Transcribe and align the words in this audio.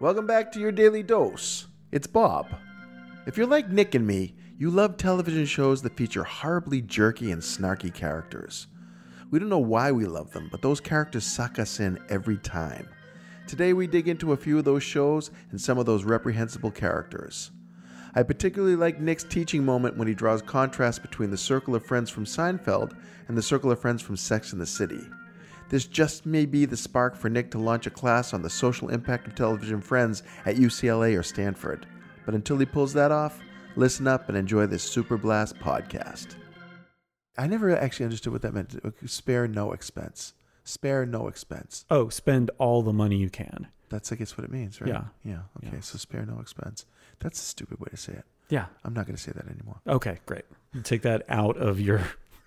Welcome 0.00 0.26
back 0.26 0.50
to 0.52 0.58
your 0.58 0.72
daily 0.72 1.02
dose. 1.02 1.66
It's 1.92 2.06
Bob. 2.06 2.46
If 3.26 3.36
you're 3.36 3.46
like 3.46 3.68
Nick 3.68 3.94
and 3.94 4.06
me, 4.06 4.34
you 4.56 4.70
love 4.70 4.96
television 4.96 5.44
shows 5.44 5.82
that 5.82 5.94
feature 5.94 6.24
horribly 6.24 6.80
jerky 6.80 7.30
and 7.32 7.42
snarky 7.42 7.92
characters. 7.92 8.66
We 9.30 9.38
don't 9.38 9.50
know 9.50 9.58
why 9.58 9.92
we 9.92 10.06
love 10.06 10.30
them, 10.30 10.48
but 10.50 10.62
those 10.62 10.80
characters 10.80 11.26
suck 11.26 11.58
us 11.58 11.80
in 11.80 11.98
every 12.08 12.38
time. 12.38 12.88
Today 13.46 13.74
we 13.74 13.86
dig 13.86 14.08
into 14.08 14.32
a 14.32 14.38
few 14.38 14.56
of 14.56 14.64
those 14.64 14.82
shows 14.82 15.32
and 15.50 15.60
some 15.60 15.76
of 15.76 15.84
those 15.84 16.04
reprehensible 16.04 16.70
characters. 16.70 17.50
I 18.14 18.22
particularly 18.22 18.76
like 18.76 19.00
Nick's 19.00 19.24
teaching 19.24 19.66
moment 19.66 19.98
when 19.98 20.08
he 20.08 20.14
draws 20.14 20.40
contrast 20.40 21.02
between 21.02 21.30
the 21.30 21.36
circle 21.36 21.74
of 21.74 21.84
friends 21.84 22.08
from 22.08 22.24
Seinfeld 22.24 22.96
and 23.28 23.36
the 23.36 23.42
circle 23.42 23.70
of 23.70 23.78
friends 23.78 24.00
from 24.00 24.16
Sex 24.16 24.52
and 24.52 24.62
the 24.62 24.66
City. 24.66 25.02
This 25.70 25.86
just 25.86 26.26
may 26.26 26.46
be 26.46 26.64
the 26.64 26.76
spark 26.76 27.16
for 27.16 27.28
Nick 27.30 27.52
to 27.52 27.58
launch 27.58 27.86
a 27.86 27.90
class 27.90 28.34
on 28.34 28.42
the 28.42 28.50
social 28.50 28.88
impact 28.88 29.28
of 29.28 29.36
television 29.36 29.80
friends 29.80 30.24
at 30.44 30.56
UCLA 30.56 31.16
or 31.16 31.22
Stanford. 31.22 31.86
But 32.26 32.34
until 32.34 32.58
he 32.58 32.66
pulls 32.66 32.92
that 32.94 33.12
off, 33.12 33.38
listen 33.76 34.08
up 34.08 34.28
and 34.28 34.36
enjoy 34.36 34.66
this 34.66 34.82
Super 34.82 35.16
Blast 35.16 35.56
podcast. 35.60 36.34
I 37.38 37.46
never 37.46 37.74
actually 37.76 38.04
understood 38.04 38.32
what 38.32 38.42
that 38.42 38.52
meant. 38.52 38.80
Spare 39.06 39.46
no 39.46 39.70
expense. 39.70 40.34
Spare 40.64 41.06
no 41.06 41.28
expense. 41.28 41.84
Oh, 41.88 42.08
spend 42.08 42.50
all 42.58 42.82
the 42.82 42.92
money 42.92 43.16
you 43.16 43.30
can. 43.30 43.68
That's, 43.90 44.10
I 44.10 44.16
guess, 44.16 44.36
what 44.36 44.44
it 44.44 44.50
means, 44.50 44.80
right? 44.80 44.88
Yeah. 44.90 45.04
Yeah. 45.24 45.40
Okay. 45.58 45.76
Yeah. 45.76 45.80
So 45.82 45.98
spare 45.98 46.26
no 46.26 46.40
expense. 46.40 46.84
That's 47.20 47.40
a 47.40 47.44
stupid 47.44 47.78
way 47.78 47.88
to 47.92 47.96
say 47.96 48.14
it. 48.14 48.24
Yeah. 48.48 48.66
I'm 48.84 48.92
not 48.92 49.06
going 49.06 49.16
to 49.16 49.22
say 49.22 49.32
that 49.32 49.46
anymore. 49.46 49.80
Okay, 49.86 50.18
great. 50.26 50.44
Take 50.82 51.02
that 51.02 51.22
out 51.28 51.56
of 51.56 51.80
your. 51.80 52.02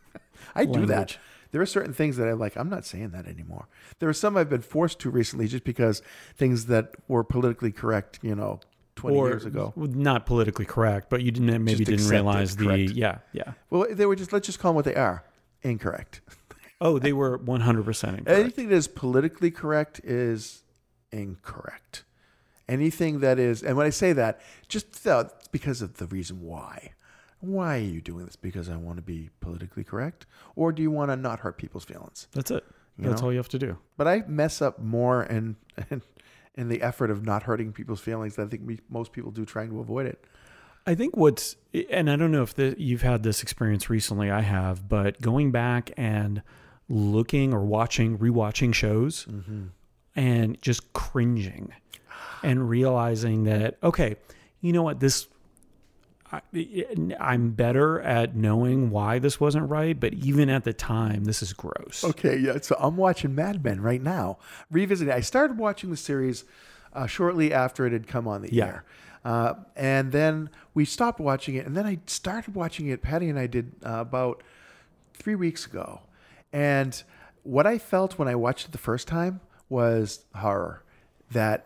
I 0.56 0.66
do 0.66 0.86
that. 0.88 1.18
There 1.54 1.62
are 1.62 1.68
certain 1.68 1.94
things 1.94 2.18
that 2.18 2.28
I'm 2.28 2.40
like, 2.40 2.58
I'm 2.58 2.70
not 2.70 2.84
saying 2.84 3.12
that 3.12 3.28
anymore. 3.28 3.68
There 4.00 4.10
are 4.10 4.14
some 4.14 4.36
I've 4.36 4.50
been 4.50 4.64
forced 4.64 5.00
to 5.02 5.12
recently 5.12 5.48
just 5.48 5.64
because 5.64 6.02
things 6.36 6.66
that 6.66 6.96
were 7.08 7.24
politically 7.24 7.72
correct, 7.72 8.18
you 8.24 8.34
know, 8.34 8.60
20 8.96 9.16
or 9.16 9.30
years 9.30 9.46
ago. 9.46 9.72
Not 9.76 10.26
politically 10.26 10.66
correct, 10.66 11.12
but 11.12 11.22
you 11.22 11.30
didn't 11.32 11.64
maybe 11.64 11.86
Just 11.86 11.92
didn't 11.92 12.10
realize 12.10 12.56
the. 12.56 12.80
Yeah, 12.80 13.20
yeah. 13.34 13.54
Well, 13.70 13.86
they 13.88 14.08
were 14.08 14.16
just, 14.16 14.34
let's 14.34 14.48
just 14.48 14.58
call 14.58 14.72
them 14.72 14.78
what 14.78 14.86
they 14.86 14.96
are 14.96 15.24
incorrect. 15.62 16.22
Oh, 16.82 16.98
they 16.98 17.14
were 17.14 17.38
100% 17.38 17.78
incorrect. 17.78 18.28
Anything 18.28 18.70
that 18.70 18.76
is 18.76 18.88
politically 18.88 19.52
correct 19.52 20.02
is 20.04 20.64
incorrect. 21.12 22.04
Anything 22.68 23.20
that 23.20 23.38
is, 23.38 23.62
and 23.62 23.78
when 23.78 23.86
I 23.86 23.92
say 23.92 24.12
that, 24.14 24.42
just 24.68 25.06
uh, 25.06 25.26
because 25.52 25.84
of 25.84 25.98
the 25.98 26.08
reason 26.08 26.42
why. 26.42 26.94
Why 27.44 27.76
are 27.76 27.82
you 27.82 28.00
doing 28.00 28.26
this? 28.26 28.38
Because 28.38 28.70
I 28.70 28.78
want 28.78 28.96
to 29.00 29.02
be 29.02 29.30
politically 29.42 29.84
correct? 29.84 30.26
Or 30.56 30.72
do 30.72 30.82
you 30.82 30.90
want 30.90 31.12
to 31.12 31.18
not 31.18 31.42
hurt 31.42 31.58
people's 31.58 31.84
feelings? 31.84 32.30
That's 32.32 32.52
it. 32.52 32.64
You 32.98 33.10
That's 33.10 33.22
know? 33.22 33.28
all 33.28 33.34
you 33.34 33.38
have 33.38 33.50
to 33.50 33.60
do. 33.60 33.78
But 33.98 34.08
I 34.08 34.24
mess 34.28 34.62
up 34.62 34.80
more 34.80 35.24
in, 35.24 35.58
in, 35.92 36.02
in 36.56 36.70
the 36.70 36.82
effort 36.82 37.12
of 37.12 37.26
not 37.26 37.44
hurting 37.44 37.74
people's 37.74 38.00
feelings 38.00 38.38
than 38.38 38.48
I 38.48 38.50
think 38.50 38.62
we, 38.66 38.80
most 38.90 39.12
people 39.12 39.30
do 39.30 39.44
trying 39.44 39.72
to 39.72 39.82
avoid 39.82 40.06
it. 40.06 40.24
I 40.88 40.96
think 40.96 41.18
what's, 41.18 41.58
and 41.90 42.10
I 42.10 42.16
don't 42.16 42.32
know 42.32 42.44
if 42.44 42.54
the, 42.54 42.76
you've 42.78 43.02
had 43.02 43.24
this 43.24 43.44
experience 43.44 43.90
recently, 43.90 44.32
I 44.32 44.40
have, 44.40 44.88
but 44.88 45.20
going 45.22 45.52
back 45.52 45.92
and 45.98 46.44
looking 46.88 47.54
or 47.54 47.66
watching, 47.66 48.18
rewatching 48.18 48.74
shows 48.74 49.26
mm-hmm. 49.26 49.66
and 50.16 50.62
just 50.62 50.94
cringing 50.94 51.74
and 52.42 52.70
realizing 52.70 53.44
that, 53.44 53.78
okay, 53.84 54.16
you 54.62 54.72
know 54.72 54.84
what, 54.84 55.02
this, 55.02 55.28
I'm 57.20 57.52
better 57.52 58.02
at 58.02 58.36
knowing 58.36 58.90
why 58.90 59.20
this 59.20 59.40
wasn't 59.40 59.70
right, 59.70 60.00
but 60.00 60.14
even 60.14 60.50
at 60.50 60.64
the 60.64 60.74
time, 60.74 61.26
this 61.26 61.42
is 61.42 61.54
gross. 61.54 62.04
Okay, 62.04 62.38
yeah. 62.38 62.60
So 62.62 62.76
I'm 62.80 62.98
watching 62.98 63.36
Mad 63.36 63.64
Men 63.64 63.82
right 63.82 64.02
now, 64.02 64.38
revisiting. 64.72 65.14
I 65.14 65.20
started 65.22 65.58
watching 65.58 65.90
the 65.92 65.98
series 65.98 66.46
uh, 66.94 67.08
shortly 67.08 67.54
after 67.54 67.86
it 67.86 67.94
had 67.94 68.08
come 68.08 68.28
on 68.28 68.42
the 68.42 68.54
Yeah. 68.54 68.66
air, 68.66 68.86
uh, 69.26 69.54
and 69.76 70.12
then 70.12 70.50
we 70.74 70.86
stopped 70.86 71.20
watching 71.20 71.56
it, 71.56 71.66
and 71.66 71.76
then 71.76 71.86
I 71.86 72.00
started 72.08 72.56
watching 72.56 72.88
it. 72.88 73.02
Patty 73.02 73.30
and 73.30 73.38
I 73.40 73.48
did 73.48 73.72
uh, 73.86 74.00
about 74.00 74.42
three 75.14 75.36
weeks 75.36 75.66
ago, 75.66 76.02
and 76.52 77.02
what 77.44 77.68
I 77.68 77.78
felt 77.78 78.18
when 78.18 78.28
I 78.28 78.36
watched 78.36 78.68
it 78.68 78.72
the 78.72 78.78
first 78.78 79.08
time 79.08 79.42
was 79.70 80.26
horror. 80.36 80.84
That 81.32 81.66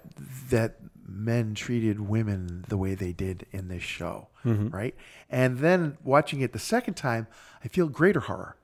that 0.49 0.77
men 1.07 1.53
treated 1.53 1.99
women 2.01 2.65
the 2.67 2.77
way 2.77 2.93
they 2.95 3.13
did 3.13 3.45
in 3.51 3.67
this 3.69 3.83
show, 3.83 4.27
mm-hmm. 4.43 4.69
right? 4.69 4.95
And 5.29 5.59
then 5.59 5.97
watching 6.03 6.41
it 6.41 6.53
the 6.53 6.59
second 6.59 6.95
time, 6.95 7.27
I 7.63 7.67
feel 7.67 7.87
greater 7.87 8.19
horror 8.21 8.57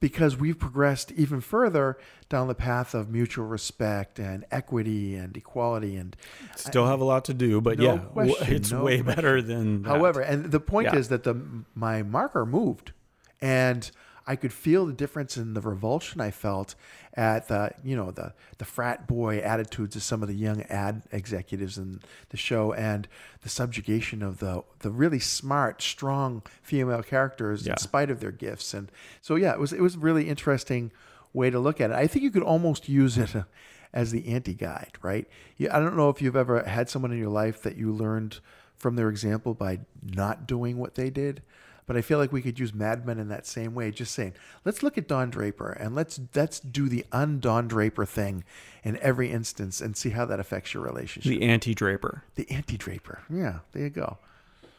because 0.00 0.36
we've 0.36 0.58
progressed 0.58 1.12
even 1.12 1.40
further 1.40 1.96
down 2.28 2.48
the 2.48 2.54
path 2.54 2.94
of 2.94 3.08
mutual 3.08 3.46
respect 3.46 4.18
and 4.18 4.44
equity 4.50 5.14
and 5.14 5.36
equality 5.36 5.96
and 5.96 6.16
Still 6.56 6.86
have 6.86 7.00
a 7.00 7.04
lot 7.04 7.24
to 7.26 7.34
do, 7.34 7.60
but 7.60 7.78
No 7.78 7.84
yeah, 7.84 7.98
question, 7.98 8.54
it's 8.54 8.70
no 8.72 8.84
way 8.84 9.00
question. 9.00 9.14
better 9.14 9.40
than 9.42 9.82
that. 9.82 9.88
However, 9.88 10.20
and 10.20 10.50
the 10.50 10.60
point 10.60 10.88
Yeah. 10.92 10.98
is 10.98 11.08
that 11.08 11.22
the 11.22 11.36
my 11.74 12.02
marker 12.02 12.44
moved, 12.44 12.92
and 13.40 13.90
I 14.26 14.36
could 14.36 14.52
feel 14.52 14.86
the 14.86 14.92
difference 14.94 15.36
in 15.36 15.52
the 15.54 15.60
revulsion 15.60 16.20
I 16.20 16.30
felt 16.30 16.74
at 17.12 17.48
the 17.48 17.72
you 17.84 17.94
know 17.94 18.10
the 18.10 18.32
the 18.58 18.64
frat 18.64 19.06
boy 19.06 19.38
attitudes 19.38 19.96
of 19.96 20.02
some 20.02 20.22
of 20.22 20.28
the 20.28 20.34
young 20.34 20.62
ad 20.62 21.02
executives 21.12 21.76
in 21.78 22.00
the 22.30 22.36
show, 22.36 22.72
and 22.72 23.06
the 23.42 23.48
subjugation 23.48 24.22
of 24.22 24.38
the 24.38 24.62
the 24.80 24.90
really 24.90 25.20
smart, 25.20 25.82
strong 25.82 26.42
female 26.62 27.02
characters 27.02 27.66
Yeah. 27.66 27.72
in 27.72 27.78
spite 27.78 28.10
of 28.10 28.20
their 28.20 28.32
gifts. 28.32 28.72
And 28.74 28.90
so 29.20 29.34
yeah, 29.36 29.52
it 29.52 29.60
was 29.60 29.72
it 29.72 29.80
was 29.82 29.96
a 29.96 29.98
really 29.98 30.28
interesting 30.28 30.90
way 31.32 31.50
to 31.50 31.58
look 31.58 31.80
at 31.80 31.90
it. 31.90 31.96
I 31.96 32.06
think 32.06 32.22
you 32.22 32.30
could 32.30 32.42
almost 32.42 32.88
use 32.88 33.18
it 33.18 33.34
as 33.92 34.10
the 34.10 34.26
anti-guide, 34.28 34.92
right? 35.02 35.28
Yeah, 35.56 35.76
I 35.76 35.80
don't 35.80 35.96
know 35.96 36.08
if 36.08 36.22
you've 36.22 36.34
ever 36.36 36.62
had 36.64 36.88
someone 36.88 37.12
in 37.12 37.18
your 37.18 37.28
life 37.28 37.62
that 37.62 37.76
you 37.76 37.92
learned 37.92 38.40
from 38.76 38.96
their 38.96 39.08
example 39.08 39.54
by 39.54 39.80
not 40.02 40.46
doing 40.46 40.78
what 40.78 40.94
they 40.96 41.10
did. 41.10 41.42
But 41.86 41.96
I 41.96 42.00
feel 42.00 42.18
like 42.18 42.32
we 42.32 42.40
could 42.42 42.58
use 42.58 42.72
Mad 42.72 43.04
Men 43.06 43.18
in 43.18 43.28
that 43.28 43.46
same 43.46 43.74
way, 43.74 43.90
just 43.90 44.14
saying, 44.14 44.32
let's 44.64 44.82
look 44.82 44.96
at 44.96 45.06
Don 45.06 45.28
Draper 45.30 45.70
and 45.72 45.94
let's 45.94 46.18
let's 46.34 46.58
do 46.60 46.88
the 46.88 47.04
un-Don 47.12 47.68
Draper 47.68 48.06
thing 48.06 48.42
in 48.82 48.96
every 48.98 49.30
instance 49.30 49.80
and 49.80 49.96
see 49.96 50.10
how 50.10 50.24
that 50.24 50.40
affects 50.40 50.72
your 50.74 50.82
relationship. 50.82 51.28
the 51.30 51.42
anti-draper, 51.42 52.24
The, 52.36 52.50
anti-Draper. 52.50 53.22
Yeah, 53.30 53.58
there 53.72 53.82
you 53.82 53.90
go. 53.90 54.18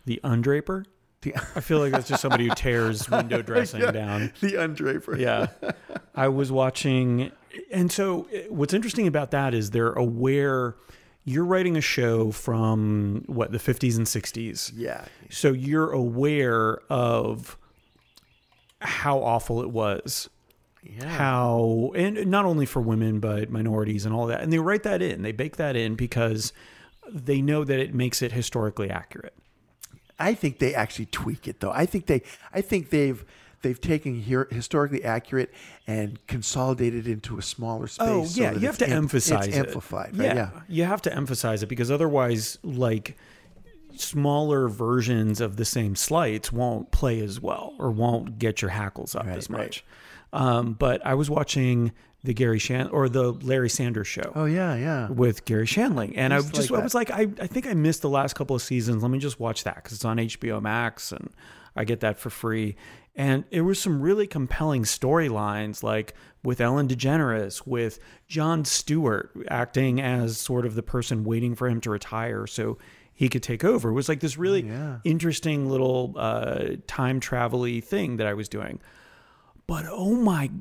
the 0.06 0.20
undraper. 0.24 0.86
The, 1.22 1.36
I 1.56 1.60
feel 1.60 1.80
like 1.80 1.92
that's 1.92 2.08
just 2.08 2.22
somebody 2.22 2.48
who 2.48 2.56
tears 2.56 3.10
window 3.10 3.42
dressing 3.42 3.82
down. 3.92 4.32
the 4.42 4.54
undraper. 4.54 5.20
Yeah. 5.20 5.48
I 6.16 6.28
was 6.28 6.52
watching. 6.52 7.32
And 7.72 7.92
so, 7.92 8.28
eh, 8.32 8.44
what's 8.50 8.74
interesting 8.74 9.08
about 9.08 9.32
that 9.32 9.54
is 9.54 9.72
they're 9.72 9.94
aware 9.94 10.76
you're 11.26 11.46
writing 11.46 11.76
a 11.76 11.82
show 11.82 12.32
from 12.32 13.24
what, 13.26 13.52
the 13.52 13.58
50s 13.58 13.98
and 13.98 14.06
60s. 14.06 14.72
Yeah. 14.76 15.06
So 15.30 15.52
you're 15.52 15.92
aware 15.92 16.80
of 16.90 17.58
how 18.80 19.20
awful 19.20 19.62
it 19.62 19.72
was. 19.72 20.30
Yeah. 20.84 21.10
How, 21.10 21.92
and 21.96 22.28
not 22.28 22.46
only 22.46 22.68
for 22.68 22.80
women, 22.80 23.20
but 23.20 23.50
minorities 23.50 24.06
and 24.06 24.14
all 24.14 24.28
that. 24.28 24.42
And 24.42 24.54
they 24.54 24.60
write 24.60 24.84
that 24.84 25.02
in, 25.02 25.24
they 25.24 25.32
bake 25.32 25.58
that 25.58 25.76
in 25.76 25.96
because 25.96 26.54
they 27.12 27.42
know 27.42 27.64
that 27.64 27.80
it 27.80 27.96
makes 27.96 28.22
it 28.22 28.32
historically 28.32 28.92
accurate. 28.92 29.34
I 30.20 30.34
think 30.34 30.60
they 30.60 30.74
actually 30.74 31.08
tweak 31.08 31.48
it 31.48 31.60
though. 31.60 31.72
I 31.72 31.86
think 31.86 32.06
they 32.06 32.22
I 32.54 32.62
think 32.62 32.90
they've 32.90 33.26
they've 33.66 33.82
taken 33.82 34.22
here 34.22 34.48
historically 34.52 35.04
accurate 35.04 35.52
and 35.88 36.26
consolidated 36.28 37.08
into 37.08 37.38
a 37.38 37.42
smaller 37.42 37.88
space. 37.88 38.08
Oh 38.08 38.26
yeah, 38.40 38.52
that 38.52 38.62
you 38.62 38.68
have 38.68 38.78
to 38.78 38.88
am- 38.90 38.98
emphasize 39.00 39.48
it's 39.48 39.58
it. 39.58 39.66
amplified. 39.68 40.16
Right? 40.18 40.36
Yeah. 40.36 40.50
you 40.70 40.84
have 40.86 41.02
to 41.02 41.14
emphasize 41.14 41.64
it 41.64 41.68
because 41.68 41.90
otherwise, 41.92 42.58
like 42.64 43.18
smaller 43.96 44.68
versions 44.68 45.42
of 45.42 45.56
the 45.58 45.66
same 45.66 45.96
slights 45.96 46.52
won't 46.52 46.92
play 46.92 47.20
as 47.22 47.40
well 47.42 47.74
or 47.80 47.92
won't 47.92 48.38
get 48.40 48.62
your 48.62 48.72
hackles 48.72 49.16
up 49.16 49.26
Right, 49.26 49.38
as 49.38 49.50
right. 49.50 49.58
much. 49.60 49.86
Um, 50.34 50.74
but 50.74 51.06
I 51.06 51.14
was 51.14 51.30
watching 51.30 51.92
the 52.24 52.34
Garry 52.34 52.60
Shan 52.60 52.88
or 52.90 53.08
the 53.08 53.32
Larry 53.32 53.70
Sanders 53.70 54.08
show. 54.08 54.32
Oh 54.36 54.46
yeah, 54.46 54.76
yeah. 54.76 55.10
With 55.10 55.46
Garry 55.46 55.66
Shandling, 55.68 56.14
and 56.18 56.34
I 56.34 56.38
Just 56.40 56.54
just 56.56 56.72
like 56.72 56.82
I 56.82 56.84
was 56.84 56.94
like, 56.96 57.12
I, 57.12 57.28
I 57.40 57.48
think 57.48 57.68
I 57.68 57.74
missed 57.74 58.02
the 58.02 58.10
last 58.10 58.34
couple 58.36 58.56
of 58.56 58.62
seasons. 58.62 59.02
Let 59.04 59.12
me 59.12 59.20
just 59.20 59.40
watch 59.40 59.64
that 59.64 59.76
because 59.76 59.94
it's 59.94 60.06
on 60.06 60.18
HBO 60.18 60.62
Max 60.62 61.12
and 61.12 61.30
I 61.76 61.84
get 61.86 62.00
that 62.02 62.18
for 62.18 62.30
free. 62.30 62.76
And 63.16 63.46
it 63.50 63.62
was 63.62 63.80
some 63.80 64.02
really 64.02 64.28
compelling 64.28 64.84
storylines, 64.84 65.84
like 65.84 66.14
with 66.44 66.60
Ellen 66.60 66.88
DeGeneres, 66.88 67.66
with 67.66 68.00
Jon 68.28 68.66
Stewart 68.66 69.32
acting 69.48 70.02
as 70.02 70.38
sort 70.38 70.66
of 70.66 70.76
the 70.76 70.84
person 70.84 71.24
waiting 71.24 71.56
for 71.56 71.70
him 71.70 71.80
to 71.82 71.90
retire 71.90 72.46
so 72.46 72.78
he 73.14 73.30
could 73.30 73.42
take 73.42 73.64
over. 73.64 73.90
It 73.90 73.94
was 73.94 74.10
like 74.10 74.20
this 74.20 74.38
really 74.38 74.64
yeah. 74.64 74.98
interesting 75.06 75.70
little 75.70 76.14
uh, 76.18 76.72
time 76.88 77.22
travel 77.22 77.66
thing 77.80 78.18
that 78.18 78.28
I 78.28 78.34
was 78.34 78.50
doing. 78.50 78.82
But 79.66 79.86
oh 79.90 80.16
my 80.16 80.52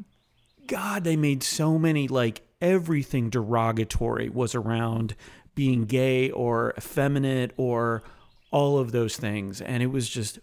God, 0.69 1.03
they 1.03 1.17
made 1.17 1.43
so 1.43 1.79
many 1.79 2.07
like 2.07 2.43
everything 2.63 3.29
derogatory 3.29 4.29
was 4.29 4.55
around 4.55 5.17
being 5.55 5.85
gay 5.85 6.31
or 6.31 6.73
effeminate 6.79 7.53
or 7.57 8.03
all 8.51 8.79
of 8.79 8.93
those 8.93 9.17
things. 9.17 9.61
And 9.61 9.83
it 9.83 9.89
was 9.89 10.09
just 10.09 10.39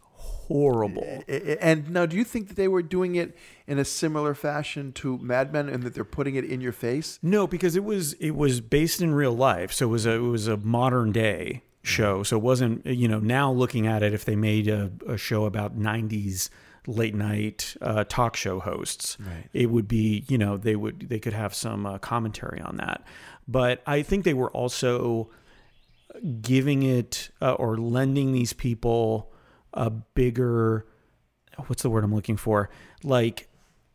horrible. 0.48 1.24
And 1.28 1.90
now, 1.92 2.06
do 2.06 2.16
you 2.18 2.24
think 2.24 2.48
that 2.50 2.56
they 2.58 2.68
were 2.68 2.82
doing 2.82 3.16
it 3.16 3.36
in 3.68 3.80
a 3.80 3.86
similar 3.86 4.34
fashion 4.34 4.92
to 4.94 5.18
Mad 5.20 5.54
Men, 5.54 5.70
and 5.70 5.84
that 5.84 5.94
they're 5.94 6.04
putting 6.04 6.36
it 6.36 6.44
in 6.46 6.62
your 6.62 6.72
face? 6.72 7.20
No, 7.22 7.48
because 7.48 7.76
it 7.76 7.84
was 7.84 8.14
it 8.14 8.32
was 8.36 8.62
based 8.62 9.02
in 9.02 9.14
real 9.14 9.34
life, 9.36 9.72
so 9.72 9.88
it 9.88 9.90
was 9.92 10.06
a 10.06 10.12
it 10.14 10.20
was 10.20 10.48
a 10.48 10.58
modern 10.58 11.12
day 11.12 11.64
show. 11.84 12.24
So 12.24 12.38
it 12.38 12.44
wasn't 12.44 12.86
you 12.86 13.08
know 13.08 13.20
now 13.20 13.52
looking 13.52 13.88
at 13.88 14.04
it, 14.04 14.14
if 14.14 14.26
they 14.26 14.36
made 14.36 14.68
a, 14.68 14.92
a 15.08 15.18
show 15.18 15.46
about 15.46 15.78
'90s 15.78 16.50
late 16.88 17.14
night 17.14 17.76
uh, 17.82 18.04
talk 18.10 18.36
show 18.36 18.60
hosts, 18.60 19.16
Right. 19.20 19.48
it 19.54 19.70
would 19.70 19.88
be 19.88 20.26
you 20.28 20.38
know 20.38 20.58
they 20.58 20.76
would 20.76 21.08
they 21.10 21.20
could 21.20 21.34
have 21.34 21.54
some 21.54 21.86
uh, 21.86 21.98
commentary 22.00 22.60
on 22.62 22.78
that. 22.78 23.04
But 23.48 23.82
I 23.86 24.02
think 24.02 24.24
they 24.26 24.34
were 24.34 24.52
also 24.52 25.30
giving 26.42 26.84
it 26.84 27.30
uh, 27.42 27.54
or 27.54 27.78
lending 27.78 28.34
these 28.34 28.54
people 28.54 29.32
a 29.74 29.90
bigger 29.90 30.86
what's 31.68 31.84
the 31.84 31.90
word 31.90 32.04
I'm 32.04 32.14
looking 32.14 32.38
for 32.38 32.70
like 33.04 33.48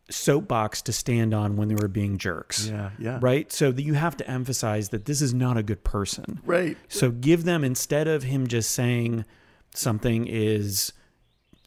soapbox 0.09 0.81
to 0.83 0.93
stand 0.93 1.33
on 1.33 1.57
when 1.57 1.67
they 1.67 1.75
were 1.75 1.87
being 1.89 2.17
jerks 2.17 2.67
Yeah, 2.67 2.91
yeah. 2.97 3.19
right? 3.21 3.51
So 3.51 3.71
that 3.71 3.81
you 3.81 3.93
have 3.95 4.15
to 4.17 4.29
emphasize 4.29 4.89
that 4.89 5.05
this 5.05 5.21
is 5.21 5.33
not 5.33 5.57
a 5.57 5.63
good 5.63 5.83
person. 5.83 6.39
Right. 6.45 6.77
So 6.87 7.11
give 7.11 7.43
them 7.43 7.63
instead 7.63 8.07
of 8.07 8.23
him 8.23 8.47
just 8.47 8.71
saying 8.71 9.25
something 9.73 10.25
is 10.27 10.93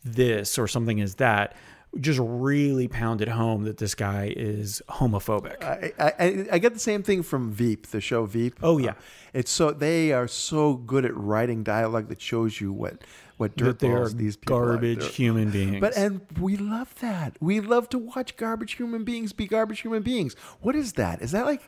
this 0.02 0.58
or 0.58 0.66
something 0.66 0.98
is 0.98 1.16
that, 1.16 1.54
just 1.98 2.20
really 2.22 2.86
pound 2.88 3.20
it 3.20 3.28
home 3.28 3.64
that 3.64 3.76
this 3.78 3.94
guy 3.94 4.32
is 4.36 4.80
homophobic. 4.88 5.62
I, 5.62 5.92
I 5.98 6.46
I 6.52 6.58
get 6.58 6.72
the 6.72 6.78
same 6.80 7.02
thing 7.02 7.22
from 7.22 7.50
Veep, 7.50 7.88
the 7.88 8.00
show 8.00 8.24
Veep. 8.26 8.54
Oh, 8.62 8.78
yeah. 8.78 8.90
Uh, 8.90 8.94
it's 9.34 9.50
so 9.50 9.72
they 9.72 10.12
are 10.12 10.28
so 10.28 10.74
good 10.74 11.04
at 11.04 11.14
writing 11.16 11.62
dialogue 11.64 12.08
that 12.08 12.22
shows 12.22 12.60
you 12.60 12.72
what 12.72 13.02
what 13.40 13.56
that 13.56 13.78
they 13.78 13.88
are 13.90 14.08
these 14.08 14.36
people 14.36 14.58
garbage 14.58 14.98
They're- 15.00 15.08
human 15.08 15.50
beings. 15.58 15.80
But 15.80 15.96
and 15.96 16.20
we 16.38 16.56
love 16.56 16.94
that. 17.00 17.36
We 17.40 17.60
love 17.60 17.88
to 17.90 17.98
watch 17.98 18.36
garbage 18.36 18.72
human 18.74 19.02
beings 19.04 19.32
be 19.32 19.46
garbage 19.46 19.80
human 19.80 20.02
beings. 20.02 20.36
What 20.60 20.76
is 20.76 20.92
that? 20.94 21.22
Is 21.22 21.32
that 21.32 21.46
like 21.46 21.62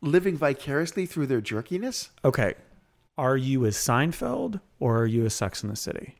living 0.00 0.36
vicariously 0.36 1.06
through 1.06 1.26
their 1.26 1.40
jerkiness? 1.40 2.10
okay, 2.24 2.54
are 3.16 3.36
you 3.36 3.64
a 3.64 3.68
Seinfeld 3.70 4.60
or 4.80 4.98
are 4.98 5.06
you 5.06 5.26
a 5.26 5.30
Sex 5.30 5.62
in 5.62 5.68
the 5.68 5.76
City? 5.76 6.14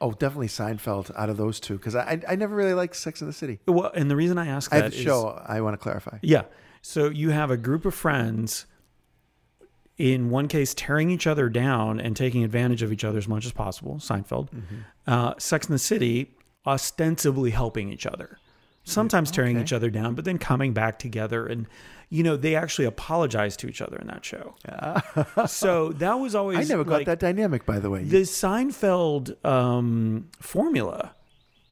Oh, 0.00 0.12
definitely 0.12 0.48
Seinfeld 0.48 1.10
out 1.16 1.28
of 1.30 1.36
those 1.36 1.58
two 1.58 1.76
because 1.76 1.94
I, 1.96 2.02
I 2.28 2.32
I 2.32 2.36
never 2.36 2.54
really 2.54 2.74
liked 2.74 2.96
Sex 2.96 3.20
in 3.20 3.26
the 3.26 3.32
City. 3.32 3.58
Well, 3.66 3.90
and 3.94 4.10
the 4.10 4.16
reason 4.16 4.38
I 4.38 4.46
ask 4.46 4.72
I 4.72 4.76
that 4.76 4.82
have 4.84 4.92
the 4.92 4.98
is- 4.98 5.04
show. 5.04 5.42
I 5.46 5.60
want 5.60 5.74
to 5.74 5.78
clarify. 5.78 6.18
Yeah. 6.22 6.42
So 6.82 7.08
you 7.10 7.30
have 7.30 7.50
a 7.50 7.56
group 7.56 7.84
of 7.84 7.94
friends, 7.94 8.66
in 9.98 10.30
one 10.30 10.48
case, 10.48 10.74
tearing 10.74 11.10
each 11.10 11.26
other 11.26 11.48
down 11.48 12.00
and 12.00 12.16
taking 12.16 12.44
advantage 12.44 12.82
of 12.82 12.92
each 12.92 13.04
other 13.04 13.18
as 13.18 13.28
much 13.28 13.46
as 13.46 13.52
possible. 13.52 13.96
Seinfeld. 13.96 14.48
Uh, 15.06 15.34
Sex 15.38 15.66
in 15.66 15.72
the 15.72 15.78
City, 15.78 16.34
ostensibly 16.66 17.50
helping 17.50 17.90
each 17.90 18.06
other, 18.06 18.38
sometimes 18.84 19.30
tearing 19.30 19.56
okay. 19.56 19.64
each 19.64 19.72
other 19.72 19.88
down, 19.88 20.14
but 20.14 20.24
then 20.24 20.38
coming 20.38 20.74
back 20.74 20.98
together. 20.98 21.46
And, 21.46 21.66
you 22.10 22.22
know, 22.22 22.36
they 22.36 22.56
actually 22.56 22.84
apologize 22.84 23.56
to 23.58 23.68
each 23.68 23.80
other 23.80 23.96
in 23.96 24.06
that 24.08 24.24
show. 24.24 24.54
so 25.46 25.92
that 25.92 26.14
was 26.14 26.34
always. 26.34 26.58
I 26.58 26.64
never 26.64 26.84
got 26.84 26.98
like, 26.98 27.06
that 27.06 27.20
dynamic, 27.20 27.64
by 27.64 27.78
the 27.78 27.88
way. 27.88 28.02
The 28.02 28.22
Seinfeld 28.22 29.44
um, 29.46 30.28
formula 30.40 31.14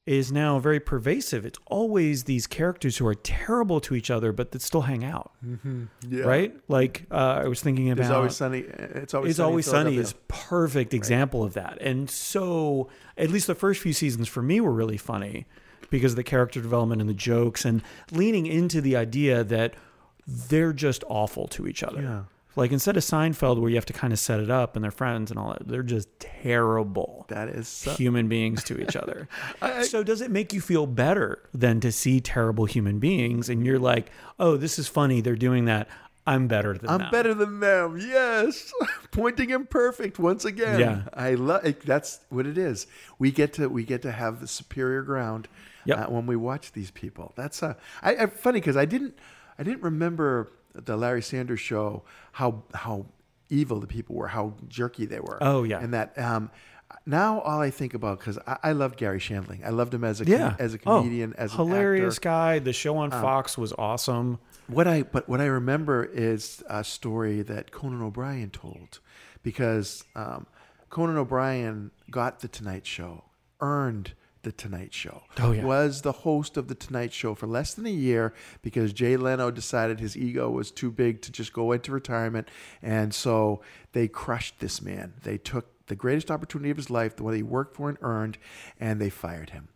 is 0.06 0.30
now 0.30 0.58
very 0.58 0.80
pervasive. 0.80 1.46
It's 1.46 1.58
always 1.66 2.24
these 2.24 2.46
characters 2.46 2.98
who 2.98 3.06
are 3.06 3.14
terrible 3.14 3.80
to 3.80 3.94
each 3.94 4.10
other, 4.10 4.32
but 4.32 4.50
that 4.50 4.60
still 4.60 4.82
hang 4.82 5.02
out, 5.02 5.32
yeah. 6.08 6.24
right? 6.24 6.54
Like 6.68 7.06
uh, 7.10 7.42
I 7.44 7.48
was 7.48 7.62
thinking 7.62 7.90
about 7.90 8.02
It's 8.02 8.10
always 8.10 8.36
sunny. 8.36 8.58
It's 8.58 9.14
always 9.14 9.30
It's 9.30 9.36
sunny. 9.38 9.48
Always 9.48 9.66
Sunny 9.66 9.96
is 9.96 10.14
perfect 10.28 10.92
example 10.92 11.42
of 11.42 11.54
that. 11.54 11.78
And 11.80 12.10
so, 12.10 12.88
at 13.16 13.30
least 13.30 13.46
the 13.46 13.54
first 13.54 13.80
few 13.80 13.94
seasons 13.94 14.28
for 14.28 14.42
me 14.42 14.60
were 14.60 14.72
really 14.72 14.98
funny 14.98 15.46
because 15.90 16.12
of 16.12 16.16
the 16.16 16.24
character 16.24 16.60
development 16.60 17.00
and 17.00 17.08
the 17.08 17.14
jokes 17.14 17.64
and 17.64 17.82
leaning 18.10 18.46
into 18.46 18.80
the 18.80 18.96
idea 18.96 19.42
that 19.44 19.74
they're 20.26 20.72
just 20.72 21.02
awful 21.08 21.48
to 21.48 21.66
each 21.66 21.82
other. 21.82 22.02
Yeah. 22.02 22.22
Like 22.56 22.72
instead 22.72 22.96
of 22.96 23.02
Seinfeld, 23.02 23.60
where 23.60 23.68
you 23.70 23.76
have 23.76 23.86
to 23.86 23.92
kind 23.92 24.12
of 24.12 24.18
set 24.18 24.40
it 24.40 24.50
up 24.50 24.76
and 24.76 24.84
they're 24.84 24.90
friends 24.90 25.30
and 25.30 25.38
all 25.40 25.50
that, 25.52 25.66
they're 25.66 25.82
just 25.82 26.08
terrible 26.20 27.24
That 27.28 27.48
is 27.48 27.66
so, 27.68 27.92
human 27.94 28.28
beings 28.28 28.62
to 28.64 28.80
each 28.80 28.96
other. 28.96 29.28
I- 29.62 29.82
so 29.82 30.02
does 30.02 30.20
it 30.20 30.30
make 30.30 30.52
you 30.52 30.60
feel 30.60 30.86
better 30.86 31.42
than 31.52 31.80
to 31.80 31.90
see 31.90 32.20
terrible 32.20 32.64
human 32.66 32.98
beings 32.98 33.48
and 33.48 33.64
you're 33.66 33.78
like, 33.78 34.10
oh, 34.38 34.56
this 34.56 34.78
is 34.78 34.86
funny, 34.88 35.20
they're 35.20 35.36
doing 35.36 35.64
that. 35.66 35.88
I'm 36.26 36.48
better 36.48 36.72
than 36.78 36.88
I'm 36.88 36.98
them. 37.00 37.10
better 37.10 37.34
than 37.34 37.60
them. 37.60 37.98
Yes, 37.98 38.72
pointing 39.10 39.50
imperfect 39.50 40.18
once 40.18 40.46
again. 40.46 40.80
Yeah. 40.80 41.02
I 41.12 41.34
love. 41.34 41.62
That's 41.84 42.20
what 42.30 42.46
it 42.46 42.56
is. 42.56 42.86
We 43.18 43.30
get 43.30 43.52
to 43.54 43.68
we 43.68 43.84
get 43.84 44.00
to 44.02 44.10
have 44.12 44.40
the 44.40 44.48
superior 44.48 45.02
ground 45.02 45.48
Yep. 45.84 45.98
uh, 45.98 46.06
when 46.10 46.24
we 46.24 46.34
watch 46.34 46.72
these 46.72 46.90
people. 46.90 47.34
That's 47.36 47.62
uh, 47.62 47.74
I, 48.02 48.16
I 48.16 48.26
funny 48.28 48.60
because 48.60 48.74
I 48.78 48.86
didn't 48.86 49.18
I 49.58 49.64
didn't 49.64 49.82
remember 49.82 50.50
the 50.74 50.96
Larry 50.96 51.22
Sanders 51.22 51.60
show 51.60 52.02
how 52.32 52.62
how 52.74 53.06
evil 53.50 53.80
the 53.80 53.86
people 53.86 54.14
were, 54.16 54.28
how 54.28 54.54
jerky 54.68 55.06
they 55.06 55.20
were. 55.20 55.38
Oh, 55.40 55.62
yeah. 55.64 55.80
and 55.80 55.94
that. 55.94 56.18
Um, 56.18 56.50
now 57.06 57.40
all 57.40 57.60
I 57.60 57.70
think 57.70 57.92
about 57.94 58.18
because 58.18 58.38
I, 58.46 58.56
I 58.62 58.72
loved 58.72 58.96
Garry 58.98 59.18
Shandling. 59.18 59.64
I 59.64 59.70
loved 59.70 59.92
him 59.92 60.04
as 60.04 60.20
a 60.20 60.24
Yeah. 60.24 60.54
as 60.58 60.74
a 60.74 60.78
Oh, 60.86 61.00
comedian, 61.00 61.34
as 61.36 61.50
an 61.52 61.56
hilarious 61.58 62.18
guy. 62.18 62.58
The 62.58 62.72
show 62.72 62.96
on 62.98 63.10
Fox 63.10 63.58
was 63.58 63.72
awesome. 63.76 64.38
What 64.68 64.86
I 64.86 65.02
but 65.02 65.28
what 65.28 65.40
I 65.40 65.46
remember 65.46 66.04
is 66.04 66.62
a 66.68 66.82
story 66.84 67.42
that 67.42 67.70
Conan 67.72 68.00
O'Brien 68.02 68.50
told, 68.50 69.00
because 69.42 70.04
um, 70.14 70.46
Conan 70.88 71.16
O'Brien 71.16 71.90
got 72.10 72.40
the 72.40 72.48
Tonight 72.48 72.86
Show, 72.86 73.24
earned 73.60 74.12
the 74.44 74.52
Tonight 74.52 74.94
Show, 74.94 75.22
Oh, 75.38 75.52
yeah. 75.52 75.64
was 75.64 76.02
the 76.02 76.12
host 76.12 76.56
of 76.56 76.68
the 76.68 76.74
Tonight 76.74 77.12
Show 77.12 77.34
for 77.34 77.46
less 77.46 77.74
than 77.74 77.86
a 77.86 77.90
year 77.90 78.32
because 78.62 78.92
Jay 78.92 79.16
Leno 79.16 79.50
decided 79.50 79.98
his 80.00 80.16
ego 80.16 80.48
was 80.50 80.70
too 80.70 80.90
big 80.90 81.20
to 81.22 81.32
just 81.32 81.52
go 81.52 81.72
into 81.72 81.90
retirement, 81.92 82.48
and 82.82 83.12
so 83.14 83.60
they 83.92 84.06
crushed 84.08 84.60
this 84.60 84.80
man. 84.80 85.14
They 85.22 85.36
took 85.38 85.66
the 85.86 85.96
greatest 85.96 86.30
opportunity 86.30 86.70
of 86.70 86.76
his 86.76 86.88
life, 86.90 87.16
the 87.16 87.24
one 87.24 87.34
he 87.34 87.42
worked 87.42 87.76
for 87.76 87.88
and 87.88 87.98
earned, 88.00 88.38
and 88.80 89.00
they 89.00 89.10
fired 89.10 89.50
him. 89.50 89.68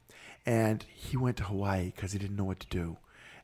And 0.46 0.84
he 0.94 1.16
went 1.16 1.36
to 1.38 1.44
Hawaii 1.44 1.92
because 1.94 2.12
he 2.12 2.18
didn't 2.18 2.36
know 2.36 2.44
what 2.44 2.60
to 2.60 2.66
do 2.68 2.96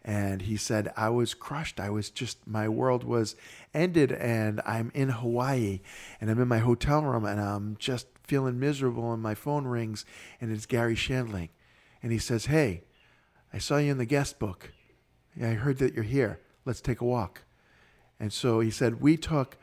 and 0.06 0.42
he 0.42 0.54
said 0.54 0.92
i 0.98 1.08
was 1.08 1.32
crushed 1.32 1.80
i 1.80 1.88
was 1.88 2.10
just 2.10 2.46
my 2.46 2.68
world 2.68 3.02
was 3.04 3.34
ended 3.72 4.12
and 4.12 4.60
i'm 4.66 4.90
in 4.94 5.08
hawaii 5.08 5.80
and 6.20 6.30
i'm 6.30 6.38
in 6.38 6.46
my 6.46 6.58
hotel 6.58 7.00
room 7.02 7.24
and 7.24 7.40
i'm 7.40 7.74
just 7.78 8.06
feeling 8.24 8.58
miserable 8.58 9.12
and 9.12 9.22
my 9.22 9.34
phone 9.34 9.66
rings 9.66 10.04
and 10.40 10.50
it's 10.50 10.66
garry 10.66 10.96
shandling 10.96 11.50
and 12.02 12.12
he 12.12 12.18
says 12.18 12.46
hey 12.46 12.82
i 13.52 13.58
saw 13.58 13.76
you 13.76 13.90
in 13.90 13.98
the 13.98 14.04
guest 14.04 14.38
book 14.38 14.72
i 15.40 15.48
heard 15.48 15.78
that 15.78 15.94
you're 15.94 16.04
here 16.04 16.40
let's 16.64 16.80
take 16.80 17.00
a 17.00 17.04
walk 17.04 17.42
and 18.18 18.32
so 18.32 18.60
he 18.60 18.70
said 18.70 19.00
we 19.00 19.16
took 19.16 19.56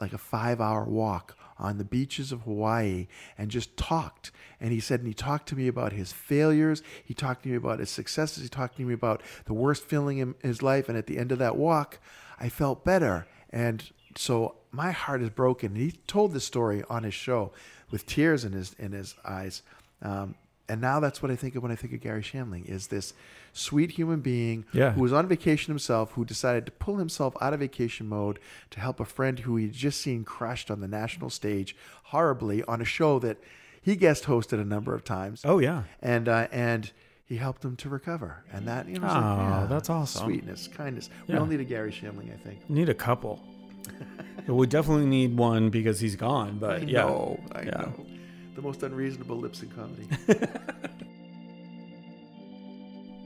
like 0.00 0.12
a 0.12 0.18
five 0.18 0.60
hour 0.60 0.84
walk 0.84 1.36
on 1.58 1.78
the 1.78 1.84
beaches 1.84 2.32
of 2.32 2.42
Hawaii 2.42 3.06
and 3.38 3.50
just 3.50 3.76
talked. 3.76 4.30
And 4.60 4.72
he 4.72 4.80
said, 4.80 5.00
and 5.00 5.08
he 5.08 5.14
talked 5.14 5.48
to 5.48 5.56
me 5.56 5.68
about 5.68 5.92
his 5.92 6.12
failures. 6.12 6.82
He 7.04 7.14
talked 7.14 7.44
to 7.44 7.48
me 7.48 7.56
about 7.56 7.78
his 7.78 7.90
successes. 7.90 8.42
He 8.42 8.48
talked 8.48 8.76
to 8.76 8.82
me 8.82 8.94
about 8.94 9.22
the 9.46 9.54
worst 9.54 9.84
feeling 9.84 10.18
in 10.18 10.34
his 10.42 10.62
life. 10.62 10.88
And 10.88 10.98
at 10.98 11.06
the 11.06 11.18
end 11.18 11.32
of 11.32 11.38
that 11.38 11.56
walk, 11.56 11.98
I 12.38 12.48
felt 12.48 12.84
better. 12.84 13.26
And 13.50 13.90
so 14.16 14.56
my 14.76 14.92
heart 14.92 15.22
is 15.22 15.30
broken. 15.30 15.72
And 15.72 15.76
he 15.80 15.92
told 16.06 16.32
this 16.32 16.44
story 16.44 16.84
on 16.90 17.02
his 17.02 17.14
show 17.14 17.52
with 17.90 18.06
tears 18.06 18.44
in 18.44 18.52
his 18.52 18.74
in 18.78 18.92
his 18.92 19.14
eyes. 19.24 19.62
Um, 20.02 20.34
and 20.68 20.80
now 20.80 20.98
that's 21.00 21.22
what 21.22 21.30
I 21.30 21.36
think 21.36 21.54
of 21.54 21.62
when 21.62 21.70
I 21.70 21.76
think 21.76 21.92
of 21.92 22.00
Garry 22.00 22.22
Shandling 22.22 22.66
is 22.68 22.88
this 22.88 23.14
sweet 23.52 23.92
human 23.92 24.20
being 24.20 24.64
Yeah. 24.72 24.90
who 24.92 25.00
was 25.02 25.12
on 25.12 25.26
vacation 25.28 25.70
himself, 25.70 26.12
who 26.12 26.24
decided 26.24 26.66
to 26.66 26.72
pull 26.72 26.96
himself 26.96 27.36
out 27.40 27.54
of 27.54 27.60
vacation 27.60 28.08
mode 28.08 28.38
to 28.72 28.80
help 28.80 28.98
a 29.00 29.04
friend 29.04 29.38
who 29.40 29.54
he'd 29.56 29.72
just 29.72 30.00
seen 30.00 30.24
crushed 30.24 30.68
on 30.70 30.80
the 30.80 30.88
national 30.88 31.30
stage 31.30 31.76
horribly 32.06 32.64
on 32.64 32.80
a 32.80 32.84
show 32.84 33.18
that 33.20 33.38
he 33.80 33.94
guest 33.94 34.24
hosted 34.24 34.60
a 34.60 34.64
number 34.64 34.92
of 34.94 35.04
times. 35.04 35.42
Oh 35.44 35.58
yeah. 35.60 35.84
And 36.02 36.28
uh, 36.28 36.48
and 36.50 36.90
he 37.24 37.36
helped 37.36 37.64
him 37.64 37.76
to 37.76 37.88
recover. 37.88 38.44
And 38.52 38.66
that, 38.66 38.88
you 38.88 38.98
know, 38.98 39.06
it's 39.06 39.14
like, 39.14 39.24
Oh, 39.24 39.38
yeah, 39.60 39.66
that's 39.68 39.88
awesome. 39.88 40.24
Sweetness, 40.24 40.68
kindness. 40.68 41.10
Yeah. 41.28 41.34
We 41.36 41.40
all 41.40 41.46
need 41.46 41.60
a 41.60 41.64
Garry 41.64 41.92
Shandling, 41.92 42.32
I 42.34 42.36
think. 42.36 42.68
Need 42.68 42.88
a 42.88 42.94
couple. 42.94 43.40
we 44.48 44.66
definitely 44.66 45.06
need 45.06 45.36
one 45.36 45.70
because 45.70 45.98
he's 46.00 46.16
gone. 46.16 46.58
But 46.58 46.70
I 46.82 46.84
yeah, 46.84 47.00
know, 47.02 47.40
I 47.52 47.62
Yeah. 47.62 47.70
know. 47.70 48.06
The 48.54 48.62
most 48.62 48.82
unreasonable 48.82 49.36
lips 49.36 49.62
in 49.62 49.68
comedy. 49.70 50.08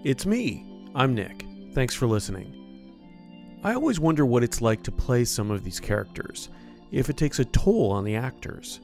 It's 0.03 0.25
me. 0.25 0.65
I'm 0.95 1.15
Nick. 1.15 1.45
Thanks 1.75 1.95
for 1.95 2.07
listening. 2.07 2.57
I 3.63 3.75
always 3.75 4.01
wonder 4.01 4.25
what 4.25 4.43
it's 4.43 4.63
like 4.63 4.83
to 4.85 4.91
play 4.91 5.27
some 5.27 5.51
of 5.51 5.63
these 5.63 5.79
characters, 5.79 6.49
if 6.91 7.11
it 7.11 7.19
takes 7.19 7.39
a 7.39 7.45
toll 7.45 7.93
on 7.93 8.05
the 8.05 8.17
actors. 8.17 8.81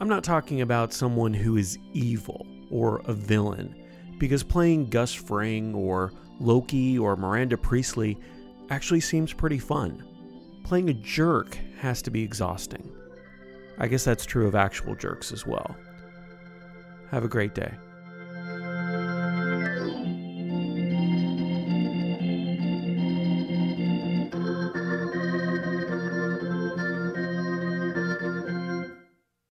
I'm 0.00 0.08
not 0.08 0.24
talking 0.24 0.60
about 0.62 0.92
someone 0.92 1.32
who 1.32 1.56
is 1.56 1.78
evil 1.92 2.44
or 2.70 3.02
a 3.04 3.12
villain, 3.12 3.72
because 4.18 4.42
playing 4.42 4.90
Gus 4.90 5.14
Fring 5.14 5.76
or 5.76 6.12
Loki 6.40 6.98
or 6.98 7.14
Miranda 7.16 7.56
Priestley 7.56 8.18
actually 8.68 8.98
seems 9.00 9.32
pretty 9.32 9.58
fun. 9.60 10.02
Playing 10.72 10.88
a 10.88 10.94
jerk 10.94 11.58
has 11.80 12.00
to 12.00 12.10
be 12.10 12.22
exhausting. 12.22 12.90
I 13.76 13.88
guess 13.88 14.04
that's 14.04 14.24
true 14.24 14.46
of 14.46 14.54
actual 14.54 14.94
jerks 14.94 15.30
as 15.30 15.46
well. 15.46 15.76
Have 17.10 17.24
a 17.24 17.28
great 17.28 17.54
day. 17.54 17.74